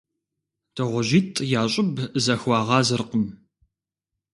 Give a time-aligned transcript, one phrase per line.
[0.75, 1.91] ДыгъужьитӀ я щӀыб
[2.23, 3.25] зэхуагъазэркъым.